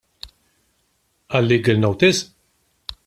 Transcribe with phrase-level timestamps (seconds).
[1.41, 2.25] Għal-legal notice?